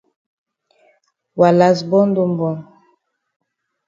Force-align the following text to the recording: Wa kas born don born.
Wa 1.39 1.49
kas 1.59 1.77
born 1.89 2.09
don 2.15 2.31
born. 2.39 2.57